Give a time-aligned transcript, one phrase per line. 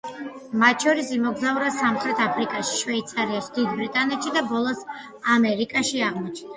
[0.61, 4.85] მათ შორის, იმოგზაურა სამხრეთ აფრიკაში, შვეიცარიაში, დიდ ბრიტანეთში და ბოლოს,
[5.39, 6.49] ამერიკაში აღმოჩნდა.